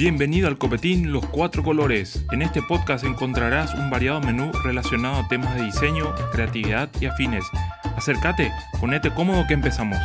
Bienvenido 0.00 0.48
al 0.48 0.56
Copetín 0.56 1.12
Los 1.12 1.26
Cuatro 1.26 1.62
Colores. 1.62 2.24
En 2.32 2.40
este 2.40 2.62
podcast 2.62 3.04
encontrarás 3.04 3.74
un 3.74 3.90
variado 3.90 4.22
menú 4.22 4.50
relacionado 4.64 5.16
a 5.16 5.28
temas 5.28 5.54
de 5.54 5.64
diseño, 5.64 6.14
creatividad 6.32 6.88
y 7.02 7.04
afines. 7.04 7.44
Acércate, 7.98 8.50
ponete 8.80 9.12
cómodo 9.12 9.44
que 9.46 9.52
empezamos. 9.52 9.98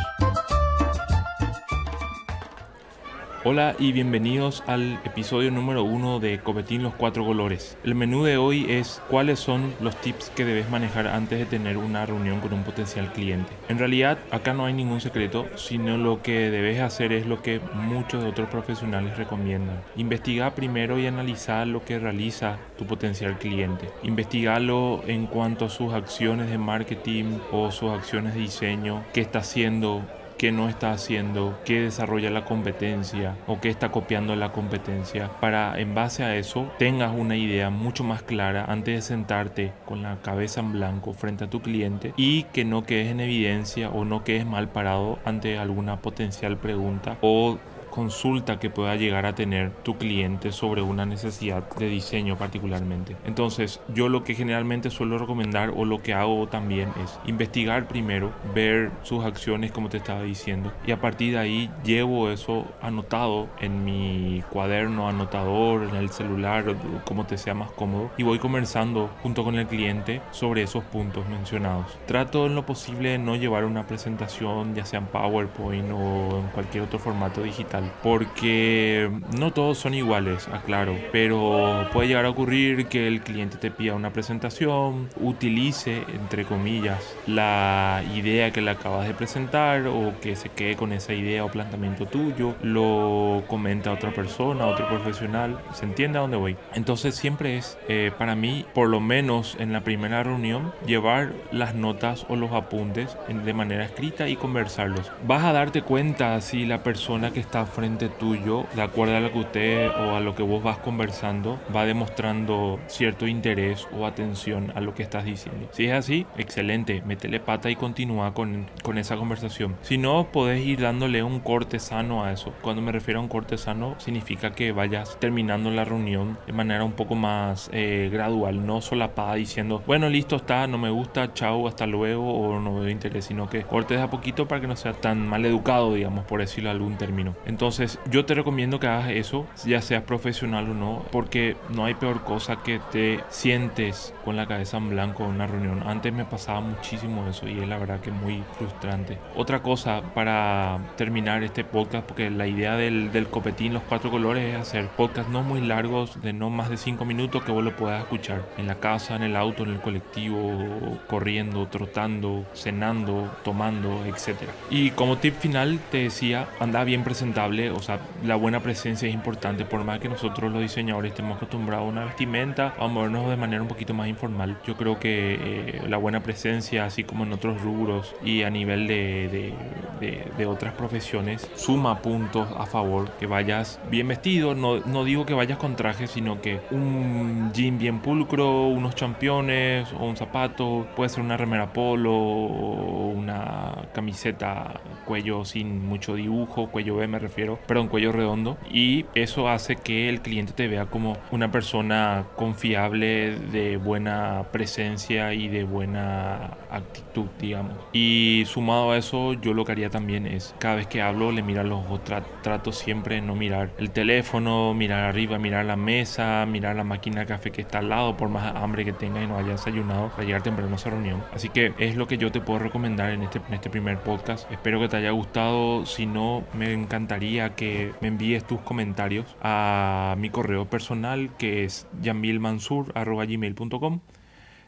Hola 3.48 3.76
y 3.78 3.92
bienvenidos 3.92 4.64
al 4.66 4.98
episodio 5.04 5.52
número 5.52 5.84
uno 5.84 6.18
de 6.18 6.40
Copetín 6.40 6.82
Los 6.82 6.94
Cuatro 6.94 7.24
Colores. 7.24 7.78
El 7.84 7.94
menú 7.94 8.24
de 8.24 8.38
hoy 8.38 8.66
es 8.68 9.00
cuáles 9.08 9.38
son 9.38 9.72
los 9.80 9.94
tips 10.00 10.30
que 10.30 10.44
debes 10.44 10.68
manejar 10.68 11.06
antes 11.06 11.38
de 11.38 11.46
tener 11.46 11.76
una 11.76 12.04
reunión 12.04 12.40
con 12.40 12.52
un 12.52 12.64
potencial 12.64 13.12
cliente. 13.12 13.52
En 13.68 13.78
realidad 13.78 14.18
acá 14.32 14.52
no 14.52 14.66
hay 14.66 14.72
ningún 14.72 15.00
secreto, 15.00 15.46
sino 15.54 15.96
lo 15.96 16.22
que 16.22 16.50
debes 16.50 16.80
hacer 16.80 17.12
es 17.12 17.24
lo 17.24 17.40
que 17.40 17.60
muchos 17.72 18.24
otros 18.24 18.48
profesionales 18.48 19.16
recomiendan. 19.16 19.80
Investiga 19.94 20.56
primero 20.56 20.98
y 20.98 21.06
analiza 21.06 21.64
lo 21.66 21.84
que 21.84 22.00
realiza 22.00 22.58
tu 22.76 22.84
potencial 22.84 23.38
cliente. 23.38 23.88
Investigalo 24.02 25.04
en 25.06 25.26
cuanto 25.26 25.66
a 25.66 25.70
sus 25.70 25.94
acciones 25.94 26.50
de 26.50 26.58
marketing 26.58 27.38
o 27.52 27.70
sus 27.70 27.92
acciones 27.92 28.34
de 28.34 28.40
diseño, 28.40 29.04
qué 29.12 29.20
está 29.20 29.38
haciendo, 29.38 30.02
qué 30.38 30.52
no 30.52 30.68
está 30.68 30.92
haciendo, 30.92 31.58
qué 31.64 31.80
desarrolla 31.80 32.30
la 32.30 32.44
competencia 32.44 33.36
o 33.46 33.60
qué 33.60 33.68
está 33.68 33.90
copiando 33.90 34.36
la 34.36 34.52
competencia, 34.52 35.30
para 35.40 35.78
en 35.78 35.94
base 35.94 36.22
a 36.22 36.36
eso 36.36 36.70
tengas 36.78 37.14
una 37.14 37.36
idea 37.36 37.70
mucho 37.70 38.04
más 38.04 38.22
clara 38.22 38.64
antes 38.68 38.94
de 38.94 39.02
sentarte 39.02 39.72
con 39.84 40.02
la 40.02 40.16
cabeza 40.22 40.60
en 40.60 40.72
blanco 40.72 41.14
frente 41.14 41.44
a 41.44 41.50
tu 41.50 41.60
cliente 41.60 42.12
y 42.16 42.44
que 42.44 42.64
no 42.64 42.84
quedes 42.84 43.10
en 43.10 43.20
evidencia 43.20 43.90
o 43.90 44.04
no 44.04 44.24
quedes 44.24 44.46
mal 44.46 44.68
parado 44.68 45.18
ante 45.24 45.58
alguna 45.58 46.00
potencial 46.02 46.56
pregunta 46.58 47.16
o 47.20 47.58
consulta 47.96 48.58
que 48.58 48.68
pueda 48.68 48.94
llegar 48.94 49.24
a 49.24 49.34
tener 49.34 49.70
tu 49.82 49.96
cliente 49.96 50.52
sobre 50.52 50.82
una 50.82 51.06
necesidad 51.06 51.66
de 51.76 51.88
diseño 51.88 52.36
particularmente. 52.36 53.16
Entonces 53.24 53.80
yo 53.94 54.10
lo 54.10 54.22
que 54.22 54.34
generalmente 54.34 54.90
suelo 54.90 55.16
recomendar 55.16 55.72
o 55.74 55.86
lo 55.86 56.02
que 56.02 56.12
hago 56.12 56.46
también 56.46 56.90
es 57.02 57.18
investigar 57.24 57.88
primero, 57.88 58.32
ver 58.54 58.90
sus 59.02 59.24
acciones 59.24 59.72
como 59.72 59.88
te 59.88 59.96
estaba 59.96 60.22
diciendo 60.22 60.74
y 60.86 60.92
a 60.92 61.00
partir 61.00 61.32
de 61.32 61.38
ahí 61.38 61.70
llevo 61.84 62.28
eso 62.28 62.66
anotado 62.82 63.48
en 63.60 63.86
mi 63.86 64.42
cuaderno, 64.50 65.08
anotador, 65.08 65.84
en 65.84 65.96
el 65.96 66.10
celular, 66.10 66.76
como 67.06 67.24
te 67.24 67.38
sea 67.38 67.54
más 67.54 67.70
cómodo 67.70 68.10
y 68.18 68.24
voy 68.24 68.38
conversando 68.38 69.08
junto 69.22 69.42
con 69.42 69.54
el 69.54 69.66
cliente 69.66 70.20
sobre 70.32 70.62
esos 70.62 70.84
puntos 70.84 71.26
mencionados. 71.30 71.96
Trato 72.06 72.44
en 72.44 72.54
lo 72.54 72.66
posible 72.66 73.12
de 73.12 73.18
no 73.18 73.36
llevar 73.36 73.64
una 73.64 73.86
presentación 73.86 74.74
ya 74.74 74.84
sea 74.84 74.98
en 74.98 75.06
PowerPoint 75.06 75.90
o 75.92 76.40
en 76.40 76.48
cualquier 76.48 76.84
otro 76.84 76.98
formato 76.98 77.42
digital 77.42 77.85
porque 78.02 79.10
no 79.38 79.52
todos 79.52 79.78
son 79.78 79.94
iguales, 79.94 80.48
aclaro, 80.48 80.96
pero 81.12 81.88
puede 81.92 82.08
llegar 82.08 82.24
a 82.24 82.30
ocurrir 82.30 82.86
que 82.86 83.08
el 83.08 83.20
cliente 83.20 83.56
te 83.56 83.70
pida 83.70 83.94
una 83.94 84.12
presentación, 84.12 85.08
utilice, 85.20 86.04
entre 86.08 86.44
comillas, 86.44 87.16
la 87.26 88.02
idea 88.14 88.50
que 88.50 88.60
le 88.60 88.70
acabas 88.70 89.06
de 89.06 89.14
presentar 89.14 89.86
o 89.86 90.14
que 90.20 90.36
se 90.36 90.48
quede 90.48 90.76
con 90.76 90.92
esa 90.92 91.12
idea 91.12 91.44
o 91.44 91.50
planteamiento 91.50 92.06
tuyo, 92.06 92.54
lo 92.62 93.44
comenta 93.46 93.90
a 93.90 93.94
otra 93.94 94.12
persona, 94.12 94.64
a 94.64 94.68
otro 94.68 94.88
profesional, 94.88 95.58
se 95.72 95.84
entiende 95.84 96.18
a 96.18 96.22
dónde 96.22 96.36
voy. 96.36 96.56
Entonces 96.74 97.14
siempre 97.14 97.58
es, 97.58 97.78
eh, 97.88 98.12
para 98.16 98.34
mí, 98.34 98.64
por 98.74 98.88
lo 98.88 99.00
menos 99.00 99.56
en 99.58 99.72
la 99.72 99.82
primera 99.82 100.22
reunión, 100.22 100.72
llevar 100.86 101.32
las 101.52 101.74
notas 101.74 102.26
o 102.28 102.36
los 102.36 102.52
apuntes 102.52 103.16
de 103.28 103.54
manera 103.54 103.84
escrita 103.84 104.28
y 104.28 104.36
conversarlos. 104.36 105.10
Vas 105.26 105.44
a 105.44 105.52
darte 105.52 105.82
cuenta 105.82 106.40
si 106.40 106.66
la 106.66 106.82
persona 106.82 107.32
que 107.32 107.40
está 107.40 107.66
frente 107.76 108.08
tuyo, 108.08 108.64
de 108.74 108.80
acuerdo 108.80 109.16
a 109.16 109.20
lo 109.20 109.30
que 109.30 109.38
usted 109.38 109.88
o 109.90 110.16
a 110.16 110.20
lo 110.20 110.34
que 110.34 110.42
vos 110.42 110.62
vas 110.62 110.78
conversando, 110.78 111.60
va 111.74 111.84
demostrando 111.84 112.80
cierto 112.86 113.26
interés 113.26 113.86
o 113.92 114.06
atención 114.06 114.72
a 114.74 114.80
lo 114.80 114.94
que 114.94 115.02
estás 115.02 115.26
diciendo. 115.26 115.68
Si 115.72 115.84
es 115.84 115.92
así, 115.92 116.26
excelente, 116.38 117.02
métele 117.04 117.38
pata 117.38 117.68
y 117.68 117.76
continúa 117.76 118.32
con, 118.32 118.66
con 118.82 118.96
esa 118.96 119.18
conversación. 119.18 119.76
Si 119.82 119.98
no, 119.98 120.28
podés 120.32 120.64
ir 120.64 120.80
dándole 120.80 121.22
un 121.22 121.40
corte 121.40 121.78
sano 121.78 122.24
a 122.24 122.32
eso. 122.32 122.54
Cuando 122.62 122.80
me 122.80 122.92
refiero 122.92 123.20
a 123.20 123.22
un 123.22 123.28
corte 123.28 123.58
sano, 123.58 123.94
significa 123.98 124.54
que 124.54 124.72
vayas 124.72 125.18
terminando 125.20 125.70
la 125.70 125.84
reunión 125.84 126.38
de 126.46 126.54
manera 126.54 126.82
un 126.82 126.92
poco 126.92 127.14
más 127.14 127.68
eh, 127.74 128.08
gradual, 128.10 128.64
no 128.64 128.80
solapada 128.80 129.34
diciendo, 129.34 129.82
bueno, 129.86 130.08
listo 130.08 130.36
está, 130.36 130.66
no 130.66 130.78
me 130.78 130.88
gusta, 130.88 131.34
chao, 131.34 131.68
hasta 131.68 131.86
luego, 131.86 132.32
o 132.32 132.58
no 132.58 132.80
veo 132.80 132.88
interés, 132.88 133.26
sino 133.26 133.50
que 133.50 133.64
cortes 133.64 134.00
a 134.00 134.08
poquito 134.08 134.48
para 134.48 134.62
que 134.62 134.66
no 134.66 134.76
sea 134.76 134.94
tan 134.94 135.28
mal 135.28 135.44
educado, 135.44 135.92
digamos, 135.92 136.24
por 136.24 136.40
decirlo 136.40 136.70
algún 136.70 136.96
término. 136.96 137.34
Entonces, 137.44 137.55
entonces 137.56 137.98
yo 138.10 138.26
te 138.26 138.34
recomiendo 138.34 138.78
que 138.78 138.86
hagas 138.86 139.08
eso, 139.08 139.46
ya 139.64 139.80
seas 139.80 140.02
profesional 140.02 140.68
o 140.68 140.74
no, 140.74 141.02
porque 141.10 141.56
no 141.70 141.86
hay 141.86 141.94
peor 141.94 142.22
cosa 142.22 142.56
que 142.56 142.82
te 142.92 143.20
sientes 143.30 144.12
con 144.26 144.36
la 144.36 144.46
cabeza 144.46 144.76
en 144.76 144.90
blanco 144.90 145.24
en 145.24 145.30
una 145.30 145.46
reunión. 145.46 145.82
Antes 145.86 146.12
me 146.12 146.26
pasaba 146.26 146.60
muchísimo 146.60 147.26
eso 147.26 147.48
y 147.48 147.58
es 147.58 147.66
la 147.66 147.78
verdad 147.78 148.00
que 148.00 148.10
muy 148.10 148.42
frustrante. 148.58 149.16
Otra 149.34 149.62
cosa 149.62 150.02
para 150.14 150.80
terminar 150.98 151.42
este 151.44 151.64
podcast, 151.64 152.06
porque 152.06 152.28
la 152.28 152.46
idea 152.46 152.76
del, 152.76 153.10
del 153.10 153.28
copetín, 153.28 153.72
los 153.72 153.84
cuatro 153.84 154.10
colores, 154.10 154.54
es 154.54 154.60
hacer 154.60 154.88
podcasts 154.88 155.32
no 155.32 155.42
muy 155.42 155.62
largos, 155.62 156.20
de 156.20 156.34
no 156.34 156.50
más 156.50 156.68
de 156.68 156.76
cinco 156.76 157.06
minutos, 157.06 157.42
que 157.42 157.52
vos 157.52 157.64
lo 157.64 157.74
puedas 157.74 158.02
escuchar 158.02 158.44
en 158.58 158.66
la 158.66 158.74
casa, 158.80 159.16
en 159.16 159.22
el 159.22 159.34
auto, 159.34 159.62
en 159.62 159.70
el 159.70 159.80
colectivo, 159.80 160.98
corriendo, 161.06 161.68
trotando, 161.68 162.44
cenando, 162.52 163.34
tomando, 163.44 164.04
etc. 164.04 164.42
Y 164.68 164.90
como 164.90 165.16
tip 165.16 165.38
final 165.38 165.80
te 165.90 166.02
decía, 166.02 166.48
anda 166.60 166.84
bien 166.84 167.02
presentable 167.46 167.70
o 167.70 167.80
sea, 167.80 168.00
la 168.24 168.36
buena 168.36 168.60
presencia 168.60 169.08
es 169.08 169.14
importante, 169.14 169.64
por 169.64 169.84
más 169.84 170.00
que 170.00 170.08
nosotros 170.08 170.52
los 170.52 170.62
diseñadores 170.62 171.12
estemos 171.12 171.36
acostumbrados 171.36 171.86
a 171.86 171.88
una 171.88 172.04
vestimenta, 172.04 172.74
a 172.78 172.86
movernos 172.86 173.28
de 173.28 173.36
manera 173.36 173.62
un 173.62 173.68
poquito 173.68 173.94
más 173.94 174.08
informal. 174.08 174.58
Yo 174.66 174.76
creo 174.76 174.98
que 174.98 175.38
eh, 175.40 175.82
la 175.88 175.96
buena 175.96 176.22
presencia, 176.22 176.84
así 176.84 177.04
como 177.04 177.24
en 177.24 177.32
otros 177.32 177.60
rubros 177.62 178.14
y 178.24 178.42
a 178.42 178.50
nivel 178.50 178.86
de, 178.86 179.54
de, 180.00 180.24
de, 180.36 180.46
otras 180.46 180.74
profesiones, 180.74 181.48
suma 181.54 182.02
puntos 182.02 182.48
a 182.56 182.66
favor 182.66 183.10
que 183.18 183.26
vayas 183.26 183.80
bien 183.90 184.08
vestido, 184.08 184.54
no, 184.54 184.80
no 184.80 185.04
digo 185.04 185.26
que 185.26 185.34
vayas 185.34 185.58
con 185.58 185.76
traje, 185.76 186.06
sino 186.06 186.40
que 186.40 186.60
un 186.70 187.50
jean 187.52 187.78
bien 187.78 188.00
pulcro, 188.00 188.68
unos 188.68 188.94
championes 188.94 189.92
o 189.98 190.06
un 190.06 190.16
zapato, 190.16 190.86
puede 190.94 191.10
ser 191.10 191.22
una 191.22 191.36
remera 191.36 191.72
polo 191.72 192.12
o 192.12 193.08
una 193.08 193.88
camiseta 193.92 194.80
cuello 195.04 195.44
sin 195.44 195.86
mucho 195.86 196.14
dibujo, 196.14 196.68
cuello 196.68 196.96
B 196.96 197.06
me 197.06 197.18
refiero 197.18 197.35
pero 197.66 197.82
un 197.82 197.88
cuello 197.88 198.12
redondo. 198.12 198.56
Y 198.70 199.06
eso 199.14 199.48
hace 199.48 199.76
que 199.76 200.08
el 200.08 200.20
cliente 200.20 200.52
te 200.52 200.68
vea 200.68 200.86
como 200.86 201.16
una 201.30 201.50
persona 201.50 202.26
confiable, 202.36 203.36
de 203.52 203.76
buena 203.76 204.46
presencia 204.52 205.34
y 205.34 205.48
de 205.48 205.64
buena 205.64 206.56
actitud, 206.70 207.26
digamos. 207.40 207.74
Y 207.92 208.44
sumado 208.46 208.92
a 208.92 208.98
eso, 208.98 209.34
yo 209.34 209.54
lo 209.54 209.64
que 209.64 209.72
haría 209.72 209.90
también 209.90 210.26
es, 210.26 210.54
cada 210.58 210.76
vez 210.76 210.86
que 210.86 211.02
hablo, 211.02 211.32
le 211.32 211.42
mira 211.42 211.62
los 211.62 211.84
ojos. 211.84 212.00
trato 212.42 212.72
siempre 212.72 213.16
de 213.16 213.20
no 213.22 213.34
mirar 213.34 213.70
el 213.78 213.90
teléfono, 213.90 214.74
mirar 214.74 215.04
arriba, 215.04 215.38
mirar 215.38 215.64
la 215.64 215.76
mesa, 215.76 216.46
mirar 216.46 216.76
la 216.76 216.84
máquina 216.84 217.20
de 217.20 217.26
café 217.26 217.50
que 217.50 217.62
está 217.62 217.78
al 217.78 217.88
lado, 217.88 218.16
por 218.16 218.28
más 218.28 218.54
hambre 218.56 218.84
que 218.84 218.92
tenga 218.92 219.22
y 219.22 219.26
no 219.26 219.36
haya 219.36 219.52
desayunado 219.52 220.10
para 220.10 220.24
llegar 220.24 220.42
temprano 220.42 220.72
a 220.72 220.76
esa 220.76 220.90
reunión. 220.90 221.22
Así 221.34 221.48
que 221.48 221.74
es 221.78 221.96
lo 221.96 222.06
que 222.06 222.18
yo 222.18 222.30
te 222.32 222.40
puedo 222.40 222.58
recomendar 222.58 223.10
en 223.10 223.22
este, 223.22 223.40
en 223.46 223.54
este 223.54 223.70
primer 223.70 223.98
podcast. 223.98 224.50
Espero 224.50 224.80
que 224.80 224.88
te 224.88 224.96
haya 224.96 225.10
gustado. 225.10 225.86
Si 225.86 226.06
no, 226.06 226.44
me 226.54 226.72
encantaría 226.72 227.25
que 227.56 227.92
me 228.00 228.08
envíes 228.08 228.44
tus 228.46 228.60
comentarios 228.60 229.36
a 229.42 230.14
mi 230.18 230.30
correo 230.30 230.64
personal 230.66 231.30
que 231.36 231.64
es 231.64 231.86
jamilmansur.gmail.com 232.02 234.00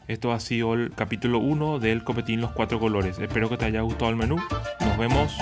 Esto 0.07 0.31
ha 0.33 0.39
sido 0.39 0.73
el 0.73 0.91
capítulo 0.91 1.39
1 1.39 1.79
del 1.79 2.03
Copetín 2.03 2.41
Los 2.41 2.51
Cuatro 2.51 2.79
Colores. 2.79 3.17
Espero 3.19 3.49
que 3.49 3.57
te 3.57 3.65
haya 3.65 3.81
gustado 3.81 4.11
el 4.11 4.17
menú. 4.17 4.37
Nos 4.81 4.97
vemos. 4.97 5.37